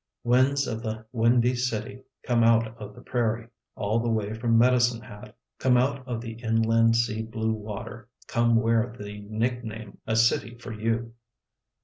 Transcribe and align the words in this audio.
Winds 0.23 0.65
of 0.65 0.81
the 0.81 1.05
Windy 1.11 1.53
City, 1.55 2.01
come 2.23 2.43
out 2.43 2.75
of 2.79 2.95
the 2.95 3.01
prairie, 3.03 3.49
all 3.75 3.99
the 3.99 4.09
way 4.09 4.33
from 4.33 4.57
Medicine 4.57 4.99
Hat. 5.01 5.37
Come 5.59 5.77
out 5.77 6.01
of 6.07 6.21
the 6.21 6.31
inland 6.41 6.95
sea 6.95 7.21
blue 7.21 7.53
water, 7.53 8.07
come 8.25 8.55
where 8.55 8.95
they 8.97 9.19
nickname 9.19 9.99
a 10.07 10.15
city 10.15 10.57
for 10.57 10.73
you. 10.73 11.13